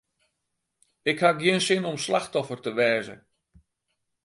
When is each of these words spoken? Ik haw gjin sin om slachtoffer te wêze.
Ik 1.11 1.17
haw 1.23 1.37
gjin 1.41 1.61
sin 1.67 1.83
om 1.91 1.97
slachtoffer 2.05 2.59
te 2.63 2.71
wêze. 2.79 3.15